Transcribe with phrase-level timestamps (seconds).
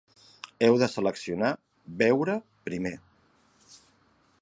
[0.67, 1.51] Heu de seleccionar
[2.01, 2.39] ‘Veure
[2.71, 2.97] primer’.